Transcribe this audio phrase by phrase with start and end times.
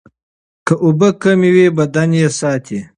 [0.65, 2.79] که اوبه کمې وي، بدن یې ساتي.